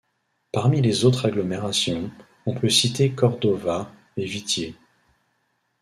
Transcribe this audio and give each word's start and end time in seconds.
Parmi 0.51 0.81
les 0.81 1.05
autres 1.05 1.27
agglomérations, 1.27 2.09
on 2.47 2.55
peut 2.55 2.69
citer 2.71 3.11
Cordova 3.11 3.91
et 4.17 4.23
Whittier. 4.25 4.75